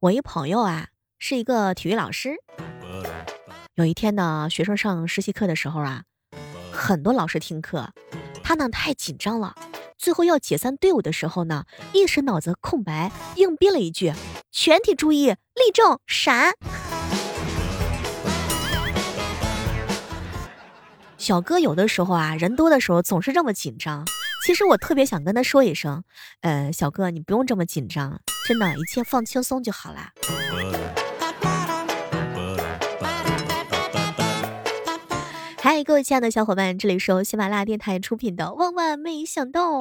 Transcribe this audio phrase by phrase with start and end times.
[0.00, 0.88] 我一朋友啊，
[1.18, 2.36] 是一个体育老师。
[3.76, 6.02] 有一天呢，学生上实习课的时候啊，
[6.70, 7.94] 很多老师听课，
[8.42, 9.54] 他呢太紧张了。
[9.96, 11.64] 最后要解散队伍的时候呢，
[11.94, 14.12] 一时脑子空白，硬憋了一句
[14.52, 16.52] ：“全体注意，立正，闪。”
[21.16, 24.06] 小哥有的时候啊，人多的时候总是这么紧张。
[24.46, 26.04] 其实我特别想跟他说一声，
[26.40, 30.12] 呃，小哥，你不用这么紧张，真的，一切放轻松就好啦。
[35.60, 39.80] 嗨，各位亲爱的小伙伴，这里是由喜马拉雅电台出品的《万万没想到》。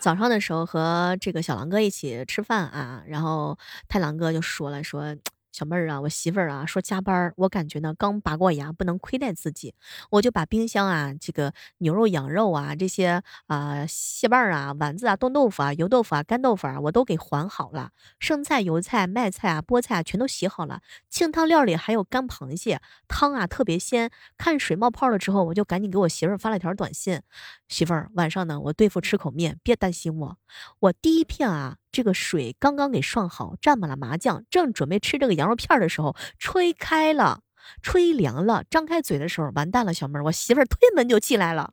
[0.00, 3.56] 早上的时候和这个小狼哥一起吃饭啊，然后
[3.86, 5.14] 太狼哥就说了说。
[5.56, 9.74] 小妹儿啊，我媳妇儿啊说加班，我感觉呢刚拔过牙，不能亏待自己，
[10.10, 17.92] 我就把冰箱啊这个牛肉、羊肉啊这些啊蟹棒啊、丸子啊、冻豆腐啊、油豆腐啊、干豆腐啊，我都给还好了。
[18.20, 20.82] 剩菜、油菜、麦菜啊、菠菜啊全都洗好了。
[21.08, 24.10] 清汤料里还有干螃蟹，汤啊特别鲜。
[24.36, 27.22] 看水冒泡了之后，我就赶紧给我媳妇儿发了条短信：
[27.66, 30.36] 媳妇儿，晚上呢我对付吃口面，别担心我。
[30.80, 31.78] 我第一片啊。
[31.96, 37.40] 这个水刚刚给涮好，蘸满了麻酱，正准备吃这个羊肉片的时候，吹开了，
[37.80, 38.64] 吹凉了。
[38.68, 41.72] 张开嘴的时候，完蛋了，小妹儿，我媳妇儿推门就进来了。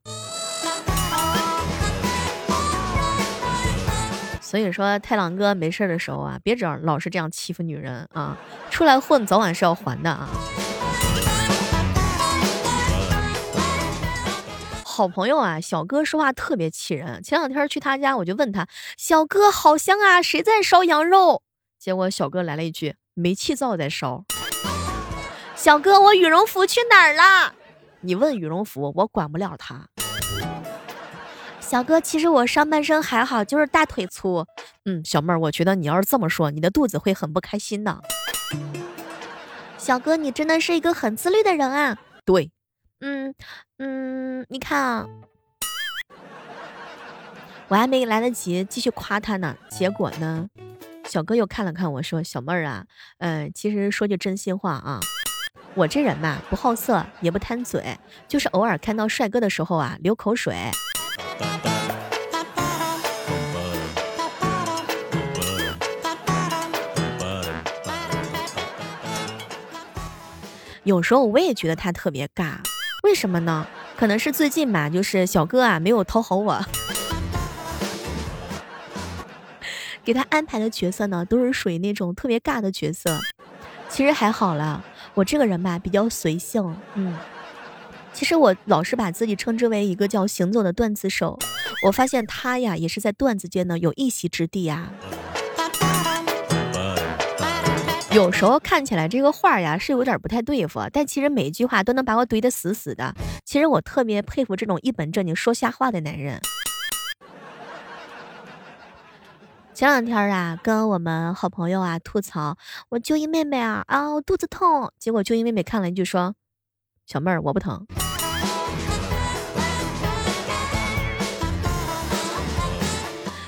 [4.39, 8.37] 所以说，太郎哥没事的时候啊，别找老是这样欺负女人啊，
[8.71, 10.29] 出来混早晚是要还的啊。
[14.95, 17.23] 好朋友啊，小哥说话特别气人。
[17.23, 21.41] 前两天去他家，我就问他：“小哥，好香啊，谁在烧羊肉？”
[21.81, 24.23] 结果小哥来了一句：“煤气灶在烧。”
[25.57, 27.55] 小哥，我羽绒服去哪儿了？
[28.01, 29.87] 你问羽绒服，我管不了他。
[31.59, 34.45] 小哥，其实我上半身还好，就是大腿粗。
[34.85, 37.99] 嗯，小妹儿，我觉得你要是这么说，你的肚子会很不开心的。
[39.75, 41.97] 小哥，你真的是一个很自律的人啊。
[42.23, 42.51] 对。
[43.05, 43.35] 嗯
[43.79, 45.05] 嗯，你看啊，
[47.67, 50.47] 我还没来得及继续夸他呢，结果呢，
[51.09, 52.85] 小哥又看了看我说：“小妹儿啊，
[53.17, 55.01] 呃，其实说句真心话啊，
[55.75, 60.55] 我这人嘛，不好色，也不贪嘴，就是偶尔看到帅哥的时候啊，流口水。
[70.85, 72.59] 有时候我也觉得他特别尬。”
[73.03, 73.67] 为什么呢？
[73.97, 76.65] 可能是最近吧，就是小哥啊没有讨好我，
[80.05, 83.19] 给他安排的角色呢都是属于那种特别尬的角色。
[83.89, 84.81] 其实还好了，
[85.13, 87.13] 我这个人吧比较随性，嗯，
[88.13, 91.37] 其实我老是把自己称之为一个叫行走的段子手。
[91.85, 94.89] 我发现他呀也是在段子界呢有一席之地呀。
[98.13, 103.13] 有时候看起来这个话呀是有点不太对付，但其实每一句话都能把我怼得死死的。
[103.43, 106.39] 其实我特别佩服这种一本正经说瞎话的男人。
[109.73, 112.55] 前两天啊，跟我们好朋友啊吐槽，
[112.89, 116.35] 我就一妹妹啊啊我肚子痛，结果就一妹妹看了一句说
[117.07, 117.83] ：“小妹儿我不疼。”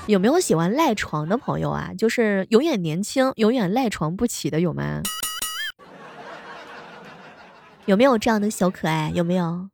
[0.06, 1.90] 有没有喜欢赖床的朋友啊？
[1.98, 5.02] 就是永远年轻、永远赖床不起的有吗？
[7.86, 9.10] 有没有这样的小可爱？
[9.14, 9.68] 有没有？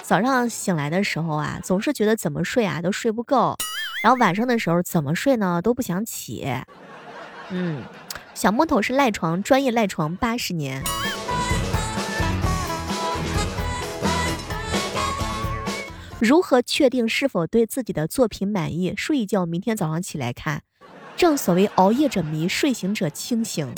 [0.00, 3.56] 早上醒来的时候啊，总是觉得怎么睡啊都睡不够，
[4.04, 6.46] 然后晚上的时候怎么睡呢都不想起。
[7.50, 7.82] 嗯，
[8.32, 10.80] 小木头是赖床专业赖床八十年。
[16.18, 18.94] 如何确定是否对自己的作品满意？
[18.96, 20.62] 睡一觉，明天早上起来看。
[21.14, 23.70] 正所谓熬夜者迷，睡醒者清醒。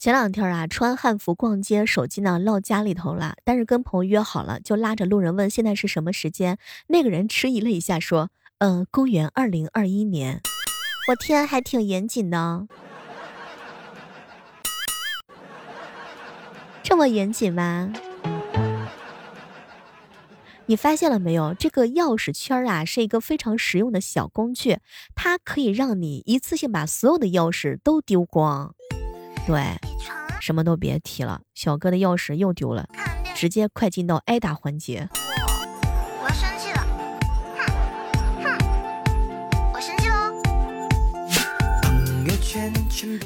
[0.00, 6.58] 前两天啊，穿汉服逛街，手机呢落家里头了，但是跟朋友约好了，就拉着路人问现在是什么时间。
[6.88, 10.42] 那个人迟疑了一下，说：“嗯，公元二零二一年。”
[11.06, 12.66] 我天，还挺严谨的，
[16.82, 17.92] 这么严谨吗？
[20.64, 21.52] 你发现了没有？
[21.52, 24.78] 这个钥匙圈啊，是一个非常实用的小工具，
[25.14, 28.74] 它可以让你一次性把所有的钥匙都丢光。
[29.46, 29.62] 对，
[30.40, 32.88] 什么都别提了，小哥的钥匙又丢了，
[33.36, 35.10] 直接快进到挨打环节。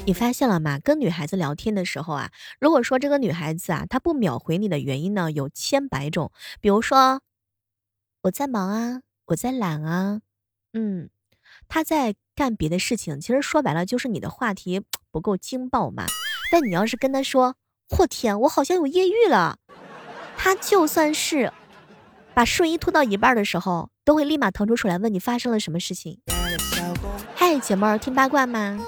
[0.06, 0.78] 你发现了吗？
[0.78, 6.32] 跟女孩子聊天的时候啊，如果说这个女孩子啊，她不秒回你的原因呢，有千百种。
[6.60, 7.20] 比如说，
[8.22, 10.20] 我在忙啊，我在懒啊，
[10.72, 11.10] 嗯，
[11.68, 13.20] 她在干别的事情。
[13.20, 16.06] 其实说白了，就是你的话题不够劲爆嘛。
[16.50, 17.56] 但你要是跟她说，
[17.98, 19.58] 我天，我好像有艳遇了，
[20.36, 21.52] 她就算是
[22.34, 26.20] 把睡衣脱到一半的时候，都会立马腾出出来问你发生了什么事情。
[27.34, 28.78] 嗨，姐妹儿，听八卦吗？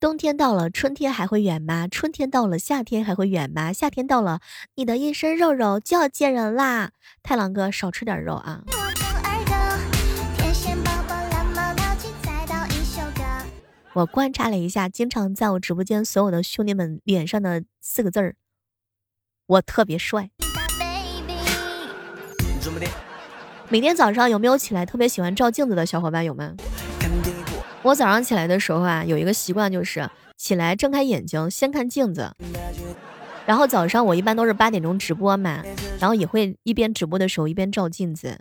[0.00, 1.88] 冬天到了，春天还会远吗？
[1.88, 3.72] 春天到了，夏天还会远吗？
[3.72, 4.38] 夏天到了，
[4.76, 6.92] 你的一身肉肉就要见人啦！
[7.24, 8.62] 太郎哥，少吃点肉啊！
[13.94, 18.36] 我观察了一下，经常在我直播间所有的兄弟们脸上的四个字儿，
[19.46, 20.30] 我特别帅。
[23.68, 26.54] 每天早上有没有起来特别喜欢照镜子的小伙伴有吗？
[27.82, 32.32] 我早上起来的时候啊，有一个习惯，就是起来睁开眼睛先看镜子。
[33.46, 35.62] 然后早上我一般都是八点钟直播嘛，
[35.98, 38.38] 然后也会一边直播的时候一边照镜子。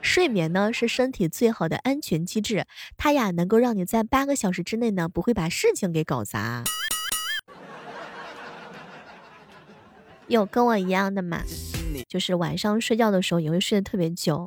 [0.00, 2.66] 睡眠呢是身体最好的安全机制，
[2.96, 6.62] 它呀能够让你在八个小时之内呢不会把事情给搞砸。
[10.28, 11.42] 有跟我一样的吗？
[12.08, 14.46] 就是晚上睡觉的时候也会睡得特别久，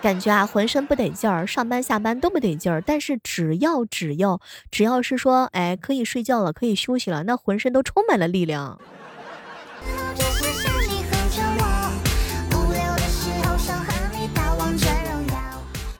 [0.00, 2.80] 感觉啊浑身不得劲儿，上班下班都不得劲儿。
[2.80, 4.40] 但是只要只要
[4.70, 8.78] 只要是说，哎，可以睡觉了，可以休息了，那浑身都充满了力量。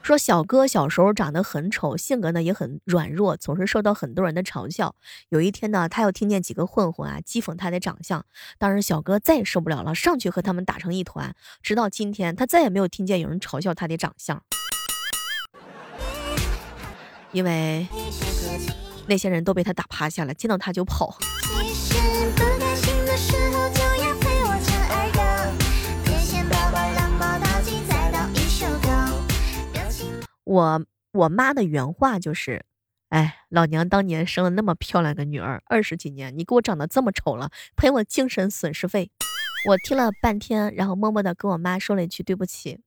[0.09, 4.95] 说小哥小时候长得很丑，性格呢也很软弱，总是受到很多人的嘲笑。
[5.29, 8.25] 有一天呢，他又听见几个混混啊讥讽他的长相，
[8.57, 11.35] 当时小哥再也受不了了，上去和他们打成一团。
[11.61, 14.41] 直到今天，他再也没有听见有人嘲笑他的长相，
[17.31, 17.87] 因为
[19.05, 21.19] 那些人都被他打趴下了，见到他就跑。
[30.49, 32.65] 我我妈的原话就是，
[33.09, 39.11] 哎，老娘当年生了那么漂亮个女儿，二十几年你给我长得这么丑了，赔我精神损失费。
[39.67, 42.79] 我听了半天，然后默默的跟我妈说了一句对不起。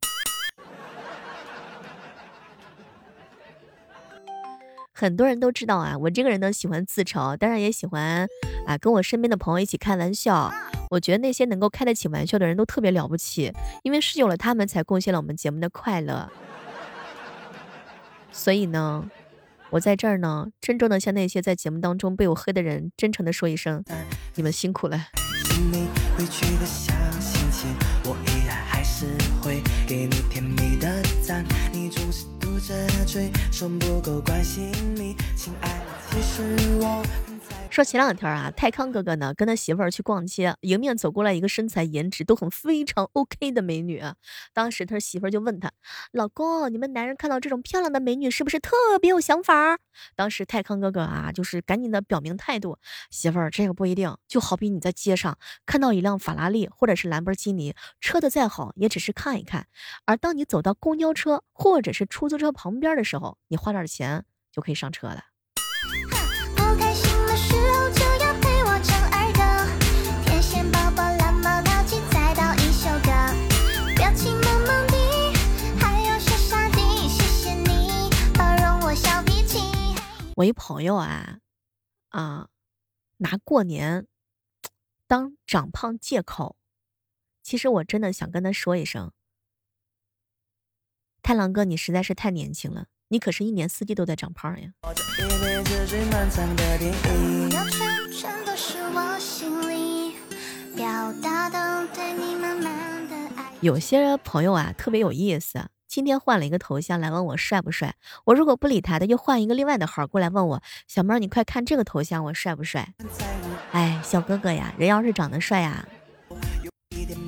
[4.93, 8.27] 很多人都知道啊，我这个人呢喜欢自嘲，当然也喜欢
[8.67, 10.53] 啊跟我身边的朋友一起开玩笑。
[10.91, 13.53] 我觉得那些能够开得起玩笑的人都特别了不起，
[13.85, 16.29] 因为是有了他们才贡献了我们节目的快乐。
[18.33, 19.09] 所以呢，
[19.71, 23.85] 我在这儿呢，郑重的向那些在节目当中被我黑的人，真诚的说一声，
[24.35, 25.07] 你们辛苦了。
[36.21, 37.32] 说
[37.73, 44.05] 说前两天啊，泰康哥哥呢跟他媳妇儿去逛街，迎面走过来一个身材颜值都很非常 OK 的美女。
[44.53, 45.73] 当时他媳妇儿就问他
[46.13, 49.79] ：“老公，你们男人看到这种漂亮的美女是不是特别有想法？”
[50.15, 52.77] 当时泰康哥哥啊，就是赶紧的表明态度
[53.09, 54.15] ：“媳妇儿，这个不一定。
[54.29, 59.67] 就好比你在街上看到一辆法拉利或者是兰博基尼，车的再好也只是看一看。
[60.05, 65.25] 而当你走到公交车或者是出租车旁边的时候，你花点钱就可以上车了。”
[80.37, 81.41] 我一朋友啊，
[82.09, 82.49] 啊，
[83.19, 84.07] 拿过年
[85.07, 86.57] 当长胖借口。
[87.43, 89.13] 其实我真的想跟他说一声，
[91.23, 94.73] 太郎哥，你实在是太年轻了，你可是一年四季都在长胖呀。
[103.61, 105.69] 有些朋友啊，特别有意思。
[105.93, 107.95] 今天换了一个头像来问我帅不帅，
[108.25, 112.95] 我如果不理他，他就换一个另外的号过来问我，小妹儿你快看这个头像我帅不帅？
[113.73, 115.87] 哎，小哥哥呀，人要是长得帅呀，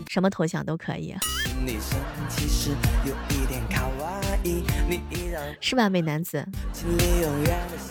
[0.09, 1.15] 什么头像都可以，
[5.61, 6.49] 是吧，美男子？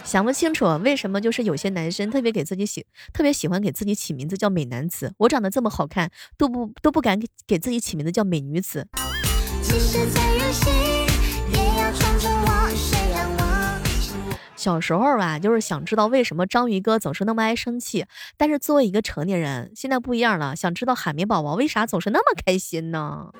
[0.04, 8.88] 想不清楚为什么就是有些男生特别给自己喜，特别喜欢给自己起名字叫美男子，我长得这么好看都不都不敢给给自己起名字叫美女子。
[14.64, 18.06] 小时候啊，就是想知道为什么章鱼哥总是那么爱生气，
[18.38, 23.34] 但是作为一个成年人，现在不一样了，想知道海绵宝宝为啥总是那么开心呢？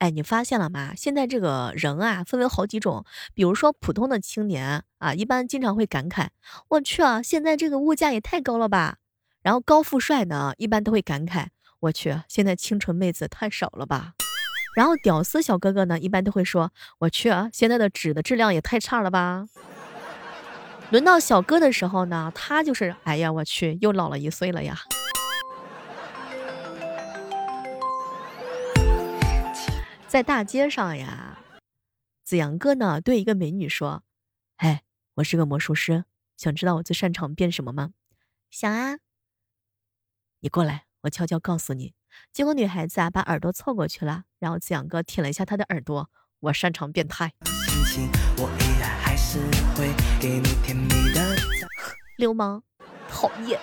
[0.00, 0.92] 哎，你发现了吗？
[0.96, 3.04] 现在这个人啊，分为好几种。
[3.32, 6.30] 比如说普通的青年啊，一般经常会感慨
[6.70, 8.96] ：“我去啊，现在这个物价也太高了吧。”
[9.40, 11.46] 然后高富帅呢，一般都会感慨
[11.80, 14.14] ：“我去，现在清纯妹子太少了吧。”
[14.76, 19.46] 然后屌丝小哥哥呢，一般都会说：“我去啊，现在的纸的质量也太差了吧。”
[20.90, 24.78] 轮到小哥的时候呢，他就是：“哎呀，我去，又老了一岁了呀。”
[30.06, 31.38] 在大街上呀，
[32.24, 34.02] 子阳哥呢对一个美女说
[34.56, 34.82] ：“哎，
[35.16, 36.04] 我是个魔术师，
[36.36, 37.90] 想知道我最擅长变什么吗
[38.50, 38.98] ？”“想啊。
[40.40, 41.94] ”“你过来，我悄悄告诉你。”
[42.32, 47.32] 结果女孩子啊把耳朵凑过去了，然后子阳哥舔了一下她的耳朵：“我擅长变态。”
[52.16, 52.62] 流氓，
[53.08, 53.60] 讨厌。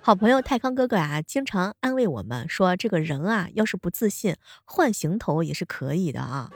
[0.00, 6.52] 好朋友泰康哥哥啊，经常安慰我们说：“这个人啊，要是不自信，换行头也是可以的啊。”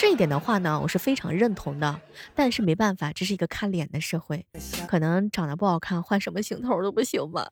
[0.00, 2.00] 这一点的话呢，我是非常认同的。
[2.32, 4.46] 但是没办法，这是一个看脸的社会，
[4.86, 7.48] 可能长得不好看，换什么行头都不行吧。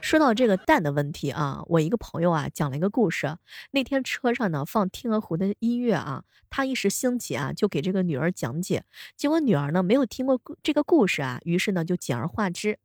[0.00, 3.36] 说到这个蛋的问题啊，我一个朋友啊讲了一个故事。
[3.72, 8.84] 那天车上呢放《天鹅湖》的音乐啊，他一时兴起啊，就给这个女儿讲解。
[9.16, 12.78] 结果女儿呢没有听过这个故事啊，于是呢就简而化之：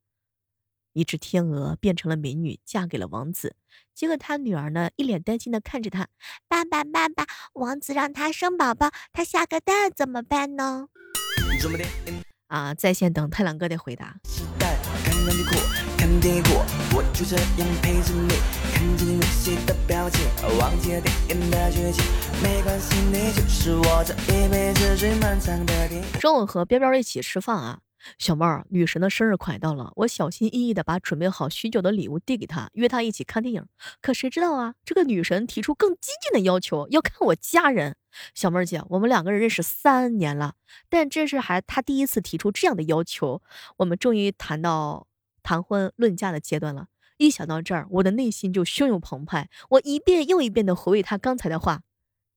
[0.95, 3.57] 一只天鹅变成了美女，嫁给了王子。
[3.93, 6.07] 结果他女儿呢一脸担心的看着他
[6.47, 10.87] ：“爸爸，爸爸，王子让他生宝宝，他下个蛋怎么办呢？”
[12.47, 14.15] 啊，在线等太郎哥的回答。
[26.19, 27.79] 中午和彪彪一起吃饭啊，
[28.17, 33.65] 小妹儿，女神的生日快到了，我小心翼翼的把准备好许久的礼物递给她，约她一起看电影。
[34.01, 37.95] 可谁知道啊，这个女神提出更激进的要求，要看我家人。
[38.33, 40.55] 小妹儿姐，我们两个人认识三年了，
[40.89, 43.41] 但这是还她第一次提出这样的要求。
[43.77, 45.07] 我们终于谈到。
[45.47, 49.47] 谈婚论嫁的阶段了，一想到这儿，我的内心就汹涌澎湃。
[49.69, 51.81] 我一遍又一遍的回味她刚才的话：“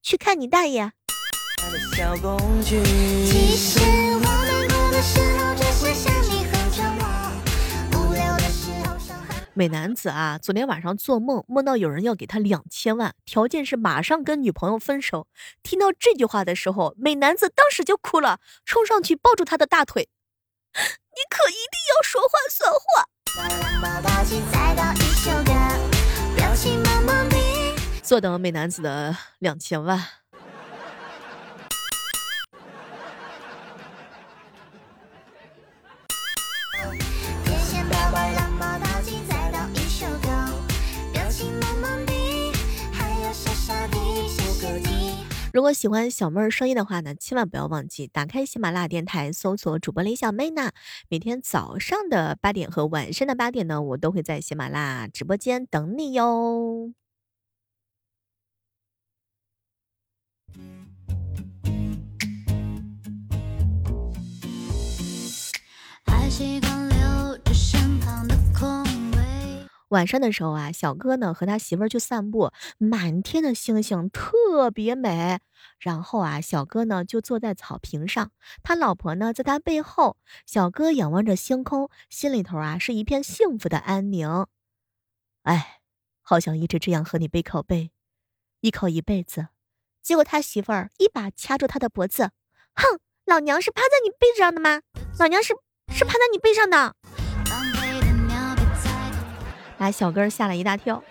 [0.04, 0.92] 去看你大爷。”
[9.54, 15.26] 美男子啊，昨天晚上做梦，梦到有人要给他两千万，条件是马上跟女朋友分手。
[15.64, 20.08] 听到这句话的时候，美男子当时就哭了，冲上去抱住他的大腿。
[20.74, 23.08] 你可一定要说话算话。
[28.02, 30.06] 坐等美男子的两千万。
[45.50, 50.72] 如果喜欢小妹儿声音的话呢，千万不要忘记打开喜马拉雅电台，搜索主播李小妹呢。
[51.08, 56.92] 每天早上的八点和晚上的八点呢，我都会在喜马拉雅直播间等你哟。
[66.04, 66.87] 还习惯
[69.88, 75.40] 晚上的时候啊，小哥呢和他媳妇儿去散步，满天的星星特别美。
[75.78, 78.30] 然后啊，小哥呢就坐在草坪上，
[78.62, 80.16] 他老婆呢在他背后。
[80.44, 84.46] 小哥仰望着星空，心里头啊是一片幸福的安宁。
[85.44, 85.80] 哎，
[86.20, 87.90] 好想一直这样和你背靠背，
[88.60, 89.48] 依靠一辈子。
[90.02, 92.30] 结果他媳妇儿一把掐住他的脖子，
[92.74, 94.82] 哼，老娘是趴在你背上的吗？
[95.18, 95.54] 老娘是
[95.94, 96.94] 是趴在你背上的。
[99.78, 101.02] 把小哥吓了一大跳。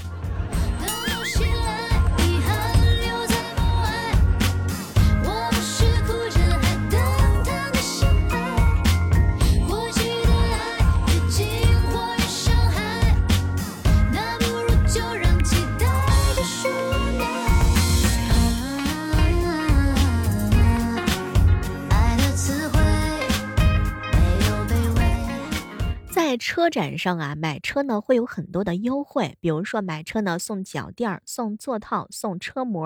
[26.67, 32.85] 车展上啊，买车呢会有很多的优惠，比如说买车呢送脚垫、送座套、送车模。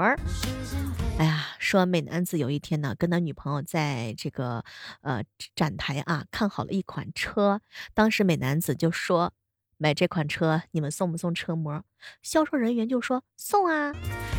[1.17, 4.63] 哎呀，说美男子有一天呢，跟他女朋友在这个
[5.01, 5.23] 呃
[5.55, 7.59] 展台啊看好了一款车，
[7.95, 9.33] 当时美男子就说。
[9.77, 11.83] 买这款车，你们送不送车模？
[12.21, 13.91] 销售人员就说送啊。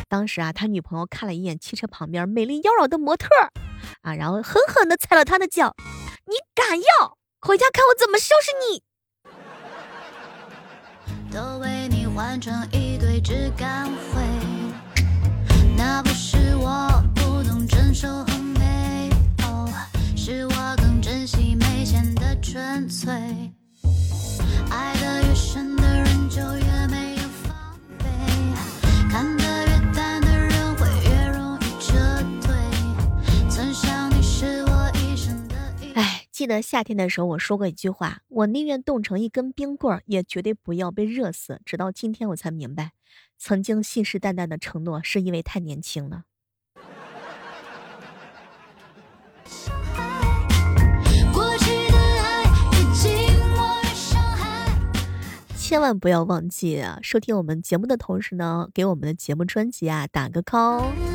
[0.07, 3.27] 当时啊，他女朋友看了一眼汽车旁边美丽妖娆的模特
[4.03, 5.75] 啊，然后狠狠地踩了他的脚。
[6.27, 7.17] 你敢要？
[7.41, 8.83] 回家看我怎么收拾你！
[11.33, 14.21] 都为你换成一堆质感灰，
[15.75, 18.23] 那不是我不懂珍惜和
[18.59, 19.09] 美，
[19.41, 19.67] 哦，
[20.15, 21.55] 是我更珍惜
[36.43, 41.61] 记得夏天的时候我说过一句话，我宁愿冻成一根冰棍儿，也绝对不要被热死。
[41.63, 42.91] 直到今天我才明白，
[43.37, 46.23] 曾经信誓旦旦的承诺是因为太年轻了。
[55.55, 56.99] 千万不要忘记啊！
[57.01, 61.12] 收听我们节目的同时呢，给我们的节目专辑啊打个 call。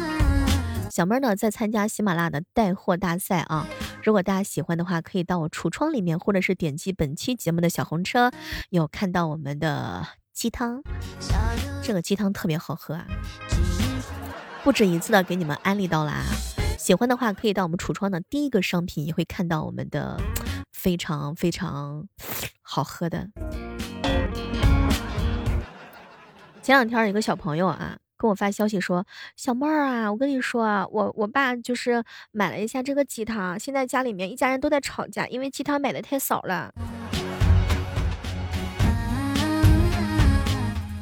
[0.98, 3.68] 小妹呢在参加喜马拉雅的带货大赛啊，
[4.02, 8.32] 如果大家喜欢的话，可以到我橱窗里面，或者是点击本期节目的小红车，
[8.70, 10.82] 有看到我们的鸡汤，
[11.84, 13.06] 这个鸡汤特别好喝啊，
[14.64, 16.24] 不止一次的给你们安利到啦。
[16.76, 20.20] 喜欢的话，可以到我们橱窗的第一个商品，也会看到我们的
[20.72, 22.08] 非常非常
[22.60, 23.28] 好喝的。
[26.60, 29.06] 前两天有个小朋友啊，跟我发消息说
[29.36, 36.74] ：“小妹儿啊，我跟你说啊，我我爸就是买了一下这个鸡汤，现在家里面一家人都在吵架，因为鸡汤买的太少了。”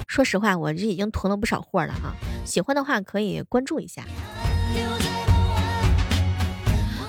[0.06, 4.04] 说实话，我这已经囤了不少货了啊，喜欢的话可以关注一下。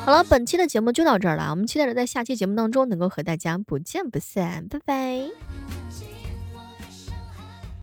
[0.05, 5.29] 好了，本期的节目就到这儿了，我们期待着在下期节目当中能够和大家不见不散，拜拜。